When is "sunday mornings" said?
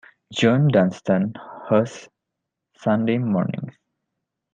2.75-3.75